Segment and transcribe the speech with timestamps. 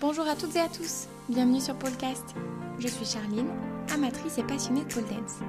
[0.00, 2.34] Bonjour à toutes et à tous, bienvenue sur Polecast.
[2.78, 3.50] Je suis Charline,
[3.92, 5.40] amatrice et passionnée de pole dance.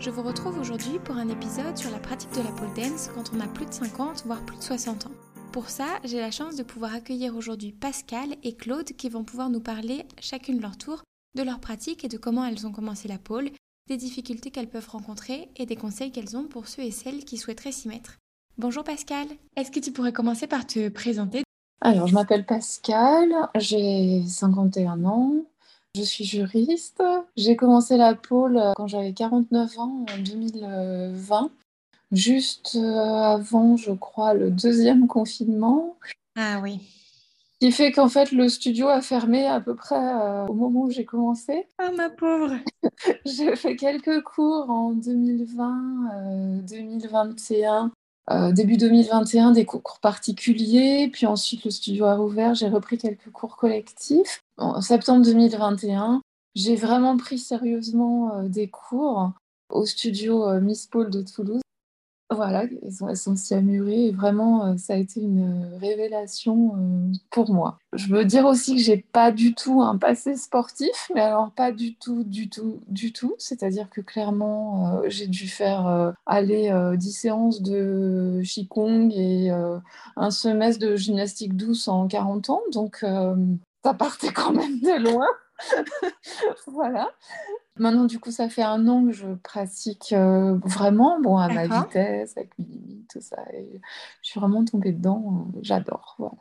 [0.00, 3.30] Je vous retrouve aujourd'hui pour un épisode sur la pratique de la pole dance quand
[3.32, 5.12] on a plus de 50 voire plus de 60 ans.
[5.52, 9.50] Pour ça, j'ai la chance de pouvoir accueillir aujourd'hui Pascal et Claude qui vont pouvoir
[9.50, 11.04] nous parler chacune leur tour
[11.36, 13.50] de leur pratique et de comment elles ont commencé la pole,
[13.88, 17.36] des difficultés qu'elles peuvent rencontrer et des conseils qu'elles ont pour ceux et celles qui
[17.36, 18.18] souhaiteraient s'y mettre.
[18.58, 21.45] Bonjour Pascal, est-ce que tu pourrais commencer par te présenter
[21.80, 25.34] alors, je m'appelle Pascal, j'ai 51 ans,
[25.94, 27.02] je suis juriste.
[27.36, 31.50] J'ai commencé la pôle quand j'avais 49 ans, en 2020,
[32.12, 35.96] juste euh, avant, je crois, le deuxième confinement.
[36.36, 36.80] Ah oui.
[37.60, 40.82] Ce qui fait qu'en fait, le studio a fermé à peu près euh, au moment
[40.82, 41.66] où j'ai commencé.
[41.78, 42.56] Ah, ma pauvre
[43.24, 47.92] J'ai fait quelques cours en 2020, 2021
[48.30, 53.30] euh, début 2021 des cours particuliers, puis ensuite le studio a rouvert, j'ai repris quelques
[53.30, 54.40] cours collectifs.
[54.56, 56.22] En septembre 2021,
[56.56, 59.30] j'ai vraiment pris sérieusement euh, des cours
[59.70, 61.60] au studio euh, Miss Paul de Toulouse.
[62.28, 63.36] Voilà, elles sont, elles sont
[63.88, 67.78] et vraiment, euh, ça a été une révélation euh, pour moi.
[67.92, 71.70] Je veux dire aussi que j'ai pas du tout un passé sportif, mais alors pas
[71.70, 73.36] du tout, du tout, du tout.
[73.38, 79.50] C'est-à-dire que clairement, euh, j'ai dû faire euh, aller 10 séances de Qigong et
[80.16, 82.62] un semestre de gymnastique douce en 40 ans.
[82.72, 83.04] Donc,
[83.84, 85.28] ça partait quand même de loin.
[86.66, 87.10] voilà.
[87.78, 91.66] Maintenant, du coup, ça fait un an que je pratique euh, vraiment, bon, à ma
[91.66, 93.42] vitesse, avec mes limites, tout ça.
[93.52, 93.80] Et
[94.22, 95.48] je suis vraiment tombée dedans.
[95.54, 96.14] Euh, J'adore.
[96.18, 96.36] Voilà.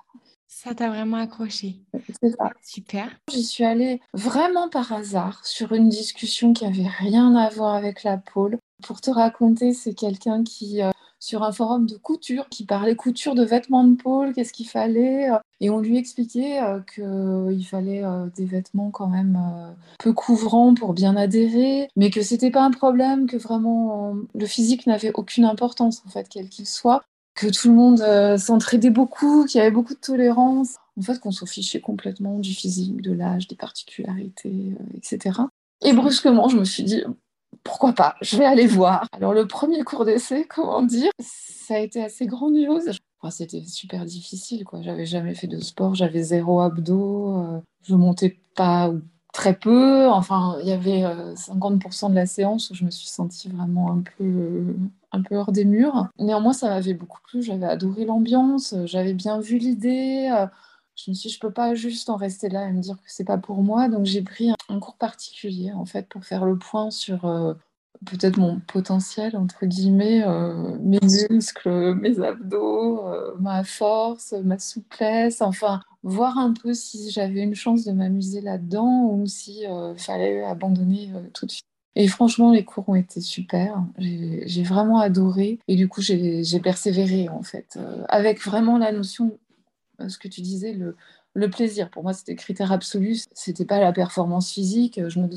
[0.47, 1.81] Ça t'a vraiment accroché.
[2.21, 2.51] C'est ça.
[2.63, 3.09] Super.
[3.29, 8.03] J'y suis allée vraiment par hasard sur une discussion qui avait rien à voir avec
[8.03, 8.57] la pôle.
[8.81, 10.91] Pour te raconter, c'est quelqu'un qui, euh,
[11.25, 15.31] sur un forum de couture, qui parlait couture de vêtements de pôle, qu'est-ce qu'il fallait.
[15.31, 19.39] euh, et on lui expliquait euh, qu'il fallait euh, des vêtements quand même
[19.97, 24.85] peu couvrants pour bien adhérer, mais que c'était pas un problème, que vraiment le physique
[24.85, 27.03] n'avait aucune importance en fait, quel qu'il soit,
[27.33, 30.75] que tout le monde s'entraidait beaucoup, qu'il y avait beaucoup de tolérance.
[30.97, 35.39] En fait, qu'on s'en fichait complètement du physique, de l'âge, des particularités, etc.
[35.83, 37.03] Et brusquement, je me suis dit,
[37.65, 39.05] pourquoi pas, je vais aller voir.
[39.11, 42.91] Alors le premier cours d'essai, comment dire, ça a été assez grandiose.
[43.31, 44.83] C'était super difficile, quoi.
[44.83, 49.01] J'avais jamais fait de sport, j'avais zéro abdos, euh, je montais pas ou
[49.35, 50.07] très peu.
[50.07, 53.91] Enfin, il y avait euh, 50% de la séance où je me suis sentie vraiment
[53.91, 54.75] un peu, euh,
[55.11, 56.07] un peu hors des murs.
[56.17, 60.29] Néanmoins, ça m'avait beaucoup plu, j'avais adoré l'ambiance, euh, j'avais bien vu l'idée.
[60.95, 63.07] Je me suis dit, je peux pas juste en rester là et me dire que
[63.07, 63.89] c'est pas pour moi.
[63.89, 67.53] Donc j'ai pris un, cours particulier, en fait, pour faire le point sur euh,
[68.05, 75.41] peut-être mon potentiel, entre guillemets, euh, mes muscles, mes abdos, euh, ma force, ma souplesse,
[75.41, 79.63] enfin, voir un peu si j'avais une chance de m'amuser là-dedans ou si
[79.97, 81.65] fallait abandonner tout de suite.
[81.97, 83.81] Et franchement, les cours ont été super.
[83.97, 85.59] J'ai vraiment adoré.
[85.69, 87.79] Et du coup, j'ai persévéré, en fait,
[88.09, 89.37] avec vraiment la notion,
[90.07, 90.95] ce que tu disais, le,
[91.33, 91.89] le plaisir.
[91.89, 93.17] Pour moi, c'était critère absolu.
[93.33, 95.27] C'était pas la performance physique, je me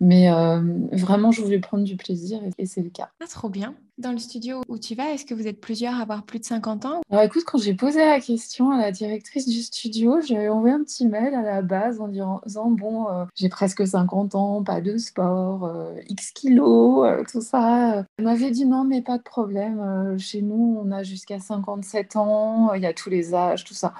[0.00, 0.60] mais euh,
[0.92, 3.10] vraiment, je voulais prendre du plaisir et, et c'est le cas.
[3.20, 3.74] Ah, trop bien.
[3.98, 6.44] Dans le studio où tu vas, est-ce que vous êtes plusieurs à avoir plus de
[6.44, 7.00] 50 ans?
[7.10, 10.84] Alors écoute, quand j'ai posé la question à la directrice du studio, j'avais envoyé un
[10.84, 14.96] petit mail à la base en disant, bon, euh, j'ai presque 50 ans, pas de
[14.98, 18.04] sport, euh, X kilos, tout ça.
[18.18, 20.16] Elle m'avait dit non, mais pas de problème.
[20.18, 23.94] chez nous, on a jusqu'à 57 ans, il y a tous les âges, tout ça.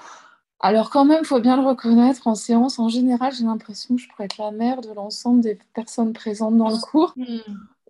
[0.60, 4.02] Alors quand même, il faut bien le reconnaître, en séance, en général, j'ai l'impression que
[4.02, 7.14] je pourrais être la mère de l'ensemble des personnes présentes dans le cours.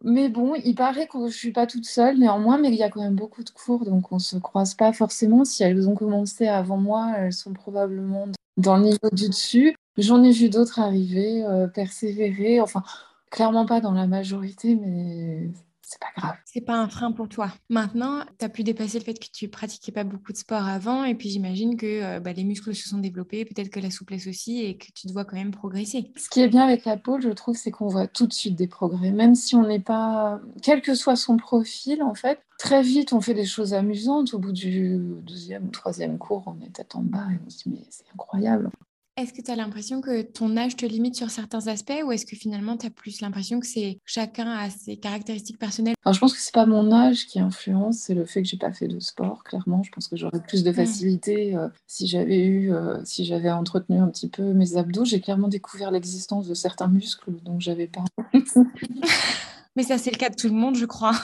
[0.04, 2.82] Mais bon, il paraît que je ne suis pas toute seule néanmoins, mais il y
[2.82, 5.44] a quand même beaucoup de cours, donc on ne se croise pas forcément.
[5.44, 8.26] Si elles ont commencé avant moi, elles sont probablement
[8.58, 9.74] dans le niveau du dessus.
[9.96, 12.84] J'en ai vu d'autres arriver, euh, persévérer, enfin,
[13.30, 15.50] clairement pas dans la majorité, mais
[15.88, 16.36] c'est pas grave.
[16.44, 17.50] C'est pas un frein pour toi.
[17.70, 21.04] Maintenant, tu as pu dépasser le fait que tu pratiquais pas beaucoup de sport avant,
[21.04, 24.26] et puis j'imagine que euh, bah, les muscles se sont développés, peut-être que la souplesse
[24.26, 26.12] aussi, et que tu dois quand même progresser.
[26.16, 28.54] Ce qui est bien avec la pôle, je trouve, c'est qu'on voit tout de suite
[28.54, 32.82] des progrès, même si on n'est pas, quel que soit son profil, en fait, très
[32.82, 34.34] vite on fait des choses amusantes.
[34.34, 37.58] Au bout du deuxième ou troisième cours, on est tête en bas et on se
[37.58, 38.70] dit mais c'est incroyable.
[39.18, 42.24] Est-ce que tu as l'impression que ton âge te limite sur certains aspects ou est-ce
[42.24, 45.96] que finalement tu as plus l'impression que c'est chacun a ses caractéristiques personnelles?
[46.04, 48.56] Alors, je pense que c'est pas mon âge qui influence, c'est le fait que j'ai
[48.56, 49.42] pas fait de sport.
[49.42, 53.50] Clairement, je pense que j'aurais plus de facilité euh, si j'avais eu, euh, si j'avais
[53.50, 55.04] entretenu un petit peu mes abdos.
[55.04, 58.04] J'ai clairement découvert l'existence de certains muscles, donc j'avais pas.
[59.74, 61.16] Mais ça, c'est le cas de tout le monde, je crois.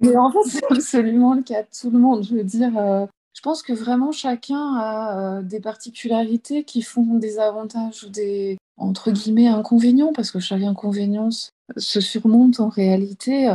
[0.00, 2.24] Mais en fait, c'est absolument le cas de tout le monde.
[2.24, 7.38] Je veux dire, euh, Je pense que vraiment chacun a des particularités qui font des
[7.38, 11.28] avantages ou des entre guillemets inconvénients, parce que chaque inconvénient
[11.76, 13.54] se surmonte en réalité,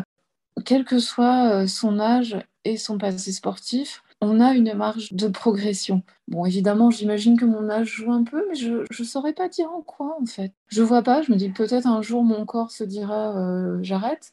[0.65, 6.01] quel que soit son âge et son passé sportif on a une marge de progression.
[6.27, 9.69] Bon, évidemment, j'imagine que mon âge joue un peu, mais je ne saurais pas dire
[9.71, 10.51] en quoi, en fait.
[10.67, 14.31] Je vois pas, je me dis peut-être un jour mon corps se dira euh, j'arrête.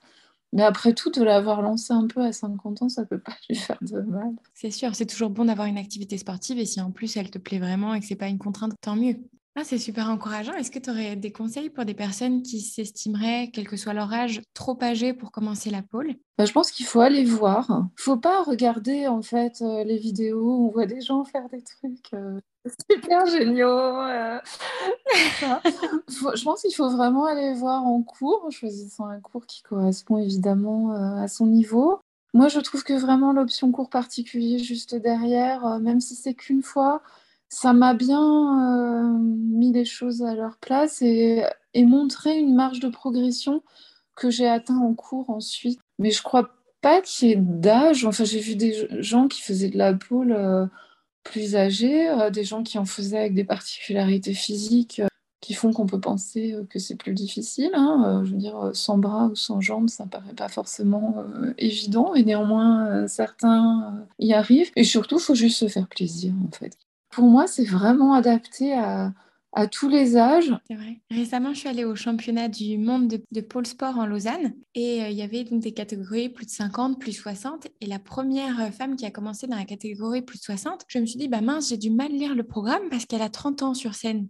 [0.52, 3.56] Mais après tout, de l'avoir lancé un peu à 50 ans, ça peut pas lui
[3.56, 4.32] faire de mal.
[4.54, 7.38] C'est sûr, c'est toujours bon d'avoir une activité sportive et si en plus elle te
[7.38, 9.16] plaît vraiment et que c'est pas une contrainte, tant mieux.
[9.54, 10.54] Ah, c'est super encourageant.
[10.54, 14.10] Est-ce que tu aurais des conseils pour des personnes qui s'estimeraient, quel que soit leur
[14.10, 16.14] âge, trop âgées pour commencer la pole?
[16.38, 17.66] Bah, Je pense qu'il faut aller voir.
[17.99, 21.50] Il faut pas regarder en fait euh, les vidéos où on voit des gens faire
[21.50, 22.40] des trucs euh,
[22.90, 23.69] super géniaux.
[23.69, 24.38] Euh,
[25.43, 30.16] je pense qu'il faut vraiment aller voir en cours, en choisissant un cours qui correspond
[30.16, 32.00] évidemment à son niveau.
[32.32, 37.02] Moi, je trouve que vraiment l'option cours particulier juste derrière, même si c'est qu'une fois,
[37.52, 41.44] ça m'a bien euh, mis les choses à leur place et,
[41.75, 43.62] montré une marge de progression
[44.16, 45.78] que j'ai atteint en cours ensuite.
[45.99, 46.49] Mais je crois
[46.81, 48.06] pas qu'il y ait d'âge.
[48.06, 50.66] Enfin, j'ai vu des gens qui faisaient de la poule euh,
[51.25, 55.02] plus âgés, euh, des gens qui en faisaient avec des particularités physiques
[55.43, 57.72] qui font qu'on peut penser que c'est plus difficile.
[57.75, 58.22] Hein.
[58.25, 61.16] je veux dire, sans bras ou sans jambes, ça paraît pas forcément
[61.58, 64.70] évident, et néanmoins, certains y arrivent.
[64.76, 66.78] Et surtout, il faut juste se faire plaisir, en fait
[67.12, 69.12] pour moi, c'est vraiment adapté à,
[69.70, 70.50] tous les âges.
[70.66, 71.02] C'est vrai.
[71.10, 75.08] Récemment, je suis allée au championnat du monde de, pôle sport en Lausanne et euh,
[75.10, 77.66] il y avait donc des catégories plus de 50, plus 60.
[77.82, 81.04] Et la première femme qui a commencé dans la catégorie plus de 60, je me
[81.04, 83.74] suis dit, bah mince, j'ai du mal lire le programme parce qu'elle a 30 ans
[83.74, 84.26] sur scène.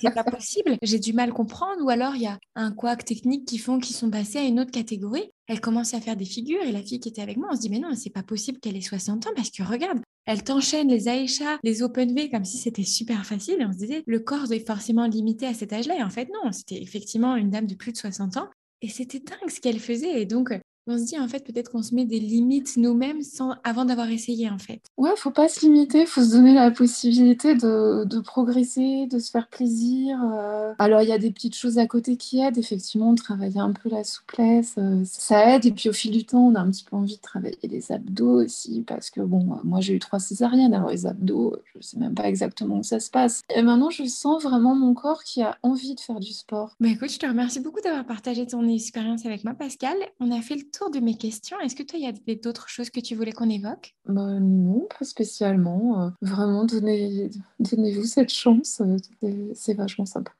[0.00, 0.78] C'est pas possible.
[0.82, 3.96] J'ai du mal comprendre ou alors il y a un couac technique qui font qu'ils
[3.96, 5.32] sont passés à une autre catégorie.
[5.46, 7.60] Elle commence à faire des figures et la fille qui était avec moi, on se
[7.60, 10.88] dit mais non, c'est pas possible qu'elle ait 60 ans parce que regarde, elle t'enchaîne
[10.88, 13.60] les Aïcha, les Open V comme si c'était super facile.
[13.60, 15.98] Et on se disait, le corps est forcément limité à cet âge-là.
[15.98, 18.48] Et en fait, non, c'était effectivement une dame de plus de 60 ans.
[18.80, 20.20] Et c'était dingue ce qu'elle faisait.
[20.20, 20.52] Et donc,
[20.86, 24.10] on se dit en fait peut-être qu'on se met des limites nous-mêmes sans avant d'avoir
[24.10, 24.80] essayé en fait.
[24.96, 29.30] Ouais, faut pas se limiter, faut se donner la possibilité de, de progresser, de se
[29.30, 30.18] faire plaisir.
[30.22, 30.74] Euh.
[30.78, 33.88] Alors il y a des petites choses à côté qui aident, effectivement, travailler un peu
[33.88, 35.64] la souplesse, euh, ça aide.
[35.66, 37.92] Et puis au fil du temps, on a un petit peu envie de travailler les
[37.92, 41.98] abdos aussi, parce que bon, moi j'ai eu trois césariennes, alors les abdos, je sais
[41.98, 43.42] même pas exactement où ça se passe.
[43.54, 46.76] Et maintenant, je sens vraiment mon corps qui a envie de faire du sport.
[46.80, 49.96] Bah écoute, je te remercie beaucoup d'avoir partagé ton expérience avec moi, Pascal.
[50.20, 51.58] On a fait le tour de mes questions.
[51.60, 53.94] Est-ce que toi, il y a d'autres choses que tu voulais qu'on évoque?
[54.06, 56.02] Bah, Non, pas spécialement.
[56.02, 57.30] Euh, vraiment, donnez,
[57.60, 58.80] donnez-vous cette chance.
[59.22, 60.32] Euh, c'est vachement sympa.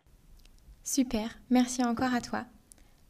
[0.82, 2.44] Super, merci encore à toi.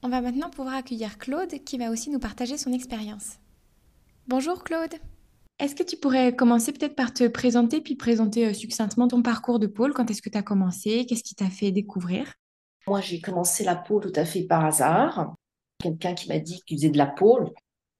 [0.03, 3.39] On va maintenant pouvoir accueillir Claude qui va aussi nous partager son expérience.
[4.29, 4.95] Bonjour Claude.
[5.59, 9.59] Est-ce que tu pourrais commencer peut-être par te présenter puis présenter euh, succinctement ton parcours
[9.59, 9.93] de pôle?
[9.93, 11.07] Quand est-ce que tu as commencé?
[11.07, 12.35] Qu'est-ce qui t'a fait découvrir?
[12.87, 15.35] Moi, j'ai commencé la pôle tout à fait par hasard
[15.85, 17.51] quelqu'un qui m'a dit qu'il faisait de la pôle,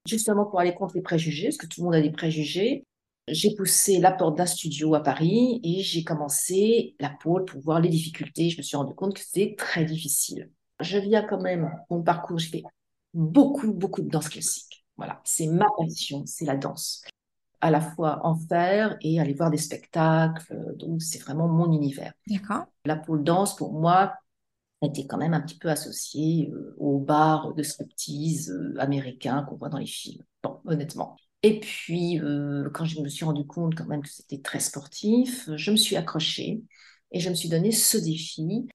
[0.07, 2.83] justement pour aller contre les préjugés, parce que tout le monde a des préjugés.
[3.27, 7.79] J'ai poussé la porte d'un studio à Paris et j'ai commencé la pôle pour voir
[7.79, 8.51] les difficultés.
[8.51, 10.51] Je me suis rendu compte que c'était très difficile.
[10.79, 12.63] Je viens quand même, mon parcours, j'ai fait
[13.13, 14.85] beaucoup, beaucoup de danse classique.
[14.97, 17.03] Voilà, c'est ma passion, c'est la danse.
[17.61, 20.75] À la fois en faire et aller voir des spectacles.
[20.77, 22.13] Donc, c'est vraiment mon univers.
[22.27, 22.65] D'accord.
[22.85, 24.13] La pôle danse, pour moi,
[24.85, 29.55] était quand même un petit peu associé euh, aux bars de striptease euh, américains qu'on
[29.55, 30.23] voit dans les films.
[30.43, 31.17] Bon, honnêtement.
[31.43, 35.49] Et puis, euh, quand je me suis rendu compte quand même que c'était très sportif,
[35.55, 36.63] je me suis accrochée
[37.11, 38.67] et je me suis donné ce défi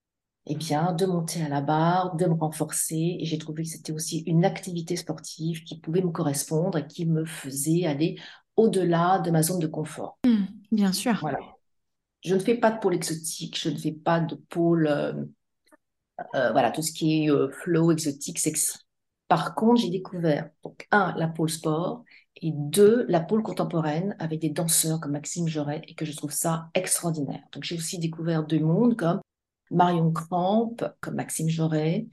[0.46, 3.16] eh bien, de monter à la barre, de me renforcer.
[3.20, 7.06] Et j'ai trouvé que c'était aussi une activité sportive qui pouvait me correspondre et qui
[7.06, 8.18] me faisait aller
[8.56, 10.18] au-delà de ma zone de confort.
[10.24, 11.18] Mmh, bien sûr.
[11.20, 11.38] Voilà.
[12.22, 14.86] Je ne fais pas de pôle exotique, je ne fais pas de pôle
[16.34, 18.78] euh, voilà, tout ce qui est euh, flow, exotique, sexy.
[19.28, 22.04] Par contre, j'ai découvert, donc, un, la pôle sport,
[22.42, 26.32] et deux, la pôle contemporaine avec des danseurs comme Maxime Joret, et que je trouve
[26.32, 27.42] ça extraordinaire.
[27.52, 29.20] Donc, j'ai aussi découvert deux mondes comme
[29.70, 32.06] Marion Cramp, comme Maxime Joret,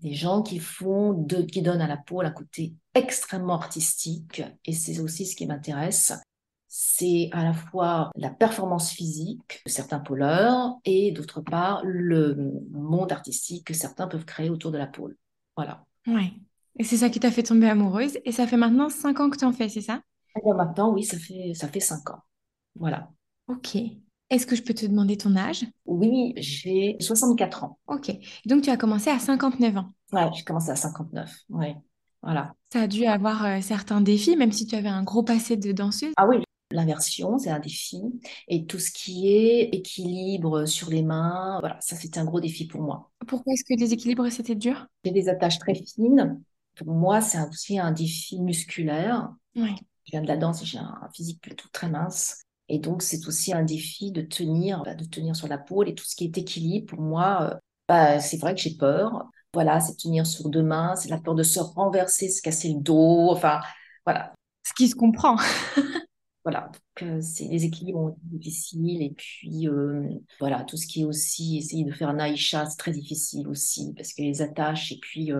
[0.00, 4.72] des gens qui font, de, qui donnent à la pôle un côté extrêmement artistique, et
[4.72, 6.12] c'est aussi ce qui m'intéresse
[6.76, 12.34] c'est à la fois la performance physique de certains pôleurs et d'autre part le
[12.72, 15.16] monde artistique que certains peuvent créer autour de la pôle.
[15.56, 15.84] Voilà.
[16.08, 16.42] Oui.
[16.76, 18.18] Et c'est ça qui t'a fait tomber amoureuse.
[18.24, 20.02] Et ça fait maintenant cinq ans que tu en fais, c'est ça?
[20.34, 22.18] Eh Maintenant, oui, ça fait, ça fait cinq ans.
[22.74, 23.08] Voilà.
[23.46, 23.76] Ok.
[24.30, 25.64] Est-ce que je peux te demander ton âge?
[25.86, 27.78] Oui, j'ai 64 ans.
[27.86, 28.10] Ok.
[28.46, 31.32] Donc, tu as commencé à 59 ans Oui, j'ai commencé à 59.
[31.50, 31.68] Oui.
[32.20, 32.52] Voilà.
[32.72, 35.70] Ça a dû avoir euh, certains défis, même si tu avais un gros passé de
[35.70, 36.14] danseuse.
[36.16, 36.42] Ah oui,
[36.74, 38.02] l'inversion, c'est un défi.
[38.48, 42.66] Et tout ce qui est équilibre sur les mains, voilà, ça c'était un gros défi
[42.66, 43.10] pour moi.
[43.26, 44.86] Pourquoi est-ce que les équilibres c'était dur?
[45.04, 46.40] J'ai des attaches très fines.
[46.76, 49.32] Pour moi, c'est aussi un défi musculaire.
[49.56, 49.74] Oui.
[50.04, 52.42] Je viens de la danse et j'ai un physique plutôt très mince.
[52.68, 55.94] Et donc, c'est aussi un défi de tenir, bah, de tenir sur la pôle et
[55.94, 56.86] tout ce qui est équilibre.
[56.86, 57.56] Pour moi, euh,
[57.88, 59.28] bah, c'est vrai que j'ai peur.
[59.52, 62.80] Voilà, c'est tenir sur deux mains, c'est la peur de se renverser, se casser le
[62.80, 63.28] dos.
[63.30, 63.60] Enfin,
[64.04, 64.32] voilà.
[64.66, 65.36] Ce qui se comprend.
[66.44, 70.06] Voilà, donc euh, c'est les équilibres difficiles et puis euh,
[70.38, 73.94] voilà tout ce qui est aussi essayer de faire un aïcha c'est très difficile aussi
[73.96, 75.32] parce que les attaches et puis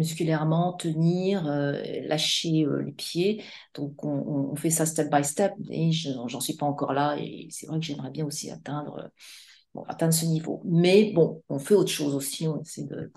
[0.00, 3.44] musculairement, tenir, euh, lâcher euh, les pieds.
[3.74, 7.16] Donc, on, fait ça step by step et j'en suis pas encore là.
[7.18, 9.10] Et c'est vrai que j'aimerais bien aussi atteindre,
[9.86, 10.62] atteindre ce niveau.
[10.64, 12.48] Mais bon, on fait autre chose aussi.
[12.48, 13.12] On essaie de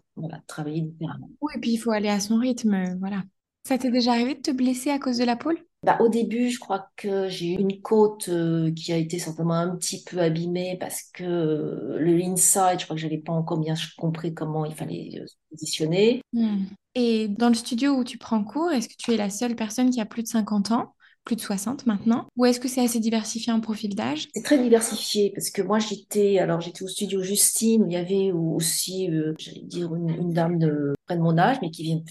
[0.46, 1.30] travailler différemment.
[1.42, 2.98] Oui, et puis il faut aller à son rythme.
[3.00, 3.24] Voilà.
[3.65, 6.50] Ça t'est déjà arrivé de te blesser à cause de la pôle bah, au début,
[6.50, 10.20] je crois que j'ai eu une côte euh, qui a été certainement un petit peu
[10.20, 14.74] abîmée parce que le inside, je crois que j'avais pas encore bien compris comment il
[14.74, 16.22] fallait se positionner.
[16.32, 16.63] Hmm.
[16.96, 19.89] Et dans le studio où tu prends cours, est-ce que tu es la seule personne
[19.89, 20.93] qui a plus de 50 ans
[21.25, 22.27] plus de 60 maintenant?
[22.36, 24.27] Ou est-ce que c'est assez diversifié en profil d'âge?
[24.34, 27.98] C'est très diversifié parce que moi j'étais alors j'étais au studio Justine où il y
[27.98, 32.01] avait aussi euh, j'allais dire une, dame de près de mon âge mais qui vient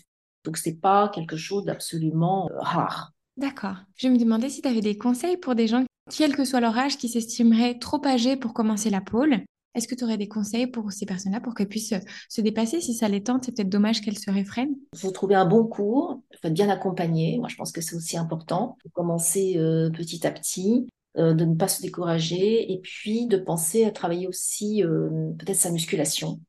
[0.44, 3.12] donc c'est pas quelque chose d'absolument euh, rare.
[3.36, 3.76] D'accord.
[3.96, 6.76] Je me demandais si tu avais des conseils pour des gens, quel que soit leur
[6.76, 9.44] âge, qui s'estimeraient trop âgés pour commencer la pôle
[9.74, 11.94] est-ce que tu aurais des conseils pour ces personnes-là pour qu'elles puissent
[12.28, 14.74] se dépasser Si ça les tente, c'est peut-être dommage qu'elles se réfrènent.
[14.92, 17.38] Il faut trouver un bon cours, il faut être bien accompagné.
[17.38, 18.76] Moi, je pense que c'est aussi important.
[18.78, 23.26] Il faut commencer euh, petit à petit, euh, de ne pas se décourager et puis
[23.26, 25.08] de penser à travailler aussi euh,
[25.38, 26.40] peut-être sa musculation.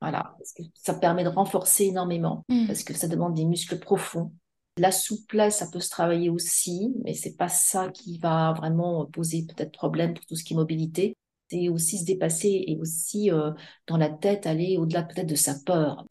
[0.00, 2.66] Voilà, parce que ça permet de renforcer énormément, mmh.
[2.68, 4.32] parce que ça demande des muscles profonds.
[4.76, 9.44] La souplesse, ça peut se travailler aussi, mais c'est pas ça qui va vraiment poser
[9.44, 11.16] peut-être problème pour tout ce qui est mobilité
[11.50, 13.52] c'est aussi se dépasser et aussi euh,
[13.86, 16.06] dans la tête aller au-delà peut-être de sa peur.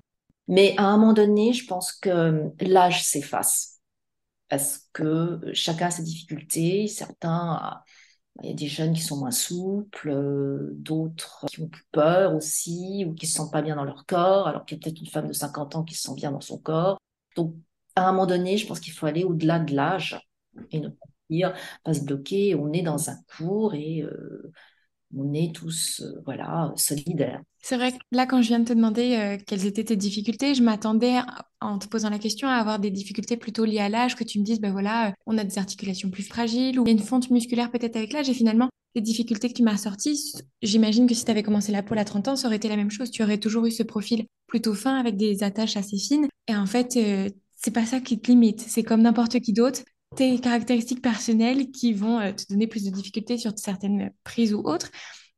[0.47, 3.79] Mais à un moment donné, je pense que euh, l'âge s'efface
[4.49, 6.87] parce que chacun a ses difficultés.
[6.87, 7.81] Certains,
[8.43, 12.35] il y a des jeunes qui sont moins souples, euh, d'autres qui ont plus peur
[12.35, 14.99] aussi ou qui se sentent pas bien dans leur corps, alors qu'il y a peut-être
[14.99, 16.99] une femme de 50 ans qui se sent bien dans son corps.
[17.35, 17.55] Donc,
[17.95, 20.19] à un moment donné, je pense qu'il faut aller au-delà de l'âge
[20.71, 20.89] et ne
[21.83, 22.55] pas se bloquer.
[22.55, 24.03] On est dans un cours et
[25.15, 27.41] on est tous euh, voilà solidaires.
[27.61, 30.55] C'est vrai que là, quand je viens de te demander euh, quelles étaient tes difficultés,
[30.55, 31.17] je m'attendais,
[31.59, 34.39] en te posant la question, à avoir des difficultés plutôt liées à l'âge, que tu
[34.39, 36.93] me dises, ben voilà, euh, on a des articulations plus fragiles ou il y a
[36.93, 38.29] une fonte musculaire peut-être avec l'âge.
[38.29, 41.83] Et finalement, les difficultés que tu m'as sorties, j'imagine que si tu avais commencé la
[41.83, 43.11] pôle à 30 ans, ça aurait été la même chose.
[43.11, 46.27] Tu aurais toujours eu ce profil plutôt fin avec des attaches assez fines.
[46.47, 46.97] Et en fait,
[47.55, 48.61] c'est pas ça qui te limite.
[48.61, 49.81] C'est comme n'importe qui d'autre
[50.17, 54.59] tes caractéristiques personnelles qui vont euh, te donner plus de difficultés sur certaines prises ou
[54.59, 54.89] autres,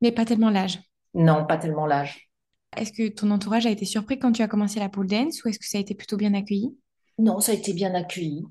[0.02, 0.80] mais pas tellement l'âge.
[1.14, 2.30] Non, pas tellement l'âge.
[2.78, 5.50] Est-ce que ton entourage a été surpris quand tu as commencé la pole dance ou
[5.50, 6.78] est-ce que ça a été plutôt bien accueilli?
[7.18, 8.46] Non, ça a été bien accueilli.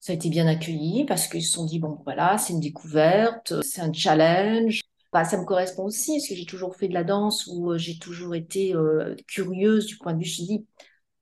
[0.00, 3.62] Ça a été bien accueilli parce qu'ils se sont dit, bon, voilà, c'est une découverte,
[3.62, 4.80] c'est un challenge.
[5.12, 7.78] Bah, ça me correspond aussi parce que j'ai toujours fait de la danse où euh,
[7.78, 10.66] j'ai toujours été euh, curieuse du point de vue, dis,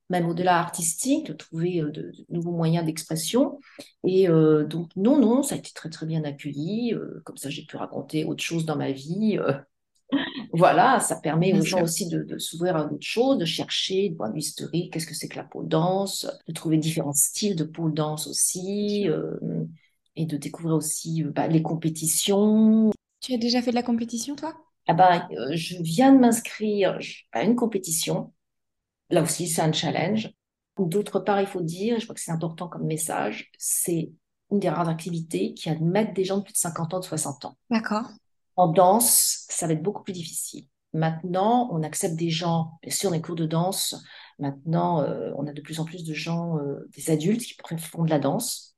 [0.09, 3.59] même au-delà artistique, de trouver euh, de, nouveaux moyens d'expression.
[4.03, 6.93] Et euh, donc, non, non, ça a été très, très bien accueilli.
[6.93, 9.39] Euh, comme ça, j'ai pu raconter autre chose dans ma vie.
[10.53, 14.29] voilà, ça permet aux gens aussi de, s'ouvrir à d'autres choses, de chercher, de point
[14.29, 17.63] de vue historique, qu'est-ce que c'est que la pole danse, de trouver différents styles de
[17.63, 19.07] pole danse aussi,
[20.15, 22.89] et de découvrir aussi bah, les compétitions.
[23.21, 24.55] Tu as déjà fait de la compétition, toi?
[24.87, 26.97] Ah bah, Je viens de m'inscrire
[27.31, 28.33] à une compétition
[29.09, 30.31] Là aussi, c'est un challenge.
[30.77, 34.11] D'autre part, il faut dire, je crois que c'est important comme message, c'est
[34.51, 37.45] une des rares activités qui admettent des gens de plus de 50 ans, de 60
[37.45, 37.57] ans.
[37.69, 38.09] D'accord.
[38.55, 40.65] En danse, ça va être beaucoup plus difficile.
[40.93, 43.95] Maintenant, on accepte des gens, bien sûr, les cours de danse.
[44.39, 48.03] Maintenant, euh, on a de plus en plus de gens, euh, des adultes qui font
[48.03, 48.75] de la danse.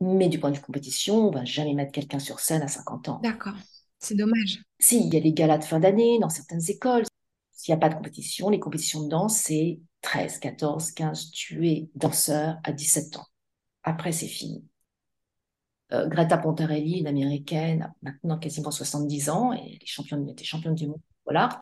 [0.00, 3.08] Mais du point de vue compétition, on va jamais mettre quelqu'un sur scène à 50
[3.10, 3.20] ans.
[3.22, 3.56] D'accord.
[3.98, 4.62] C'est dommage.
[4.78, 7.04] Si, il y a des galas de fin d'année dans certaines écoles.
[7.60, 11.30] S'il n'y a pas de compétition, les compétitions de danse, c'est 13, 14, 15.
[11.30, 13.26] Tu es danseur à 17 ans.
[13.82, 14.64] Après, c'est fini.
[15.92, 20.86] Euh, Greta Pontarelli, une américaine, maintenant quasiment 70 ans, et elle championne, était championne du
[20.86, 21.60] monde pour l'art.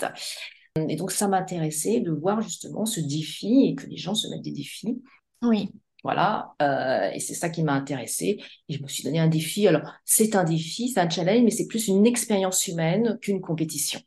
[0.77, 4.43] Et donc, ça m'intéressait de voir justement ce défi et que les gens se mettent
[4.43, 5.03] des défis.
[5.43, 5.73] Oui.
[6.05, 8.41] Voilà, euh, et c'est ça qui m'a intéressée.
[8.69, 9.67] Et je me suis donné un défi.
[9.67, 14.01] Alors, c'est un défi, c'est un challenge, mais c'est plus une expérience humaine qu'une compétition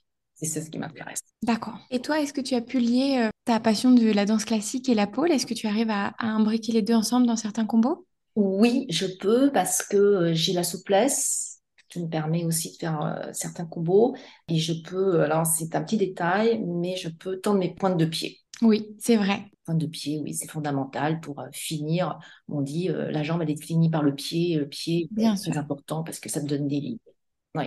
[0.45, 1.21] c'est ce qui m'intéresse.
[1.43, 1.77] D'accord.
[1.89, 4.89] Et toi, est-ce que tu as pu lier euh, ta passion de la danse classique
[4.89, 5.31] et la pole?
[5.31, 8.05] Est-ce que tu arrives à, imbriquer les deux ensemble dans certains combos?
[8.36, 13.01] Oui, je peux parce que euh, j'ai la souplesse qui me permet aussi de faire
[13.01, 14.15] euh, certains combos.
[14.48, 18.05] Et je peux, alors c'est un petit détail, mais je peux tendre mes pointes de
[18.05, 18.39] pied.
[18.62, 19.45] Oui, c'est vrai.
[19.65, 22.19] Pointe de pied, oui, c'est fondamental pour euh, finir.
[22.48, 24.55] On dit la jambe, elle est finie par le pied.
[24.55, 26.98] Le pied, c'est important parce que ça te donne des lignes.
[27.55, 27.65] Oui.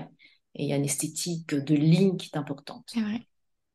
[0.55, 2.85] Et il y a une esthétique de ligne qui est importante.
[2.87, 3.27] C'est vrai.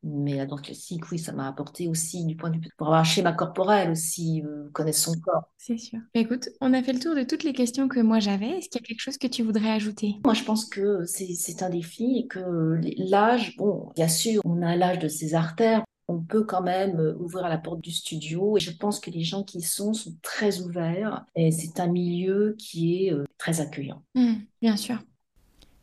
[0.02, 3.00] Mais la danse classique, oui, ça m'a apporté aussi du point de vue pour avoir
[3.00, 5.50] un schéma corporel aussi, euh, connaître son corps.
[5.58, 5.98] C'est sûr.
[6.14, 8.48] Bah, écoute, on a fait le tour de toutes les questions que moi j'avais.
[8.58, 10.16] Est-ce qu'il y a quelque chose que tu voudrais ajouter?
[10.24, 14.74] Moi, je pense que c'est un défi et que l'âge, bon, bien sûr, on a
[14.74, 15.84] l'âge de ses artères.
[16.08, 19.22] On peut quand même euh, ouvrir la porte du studio et je pense que les
[19.22, 23.60] gens qui y sont sont très ouverts et c'est un milieu qui est euh, très
[23.60, 24.02] accueillant.
[24.14, 24.98] Mmh, bien sûr.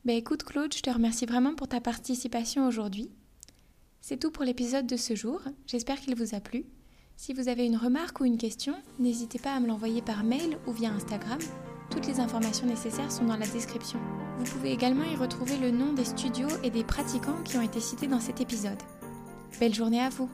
[0.07, 3.11] Ben écoute Claude, je te remercie vraiment pour ta participation aujourd'hui.
[3.99, 6.63] C'est tout pour l'épisode de ce jour, j'espère qu'il vous a plu.
[7.17, 10.57] Si vous avez une remarque ou une question, n'hésitez pas à me l'envoyer par mail
[10.65, 11.39] ou via Instagram.
[11.91, 13.99] Toutes les informations nécessaires sont dans la description.
[14.37, 17.81] Vous pouvez également y retrouver le nom des studios et des pratiquants qui ont été
[17.81, 18.81] cités dans cet épisode.
[19.59, 20.29] Belle journée à vous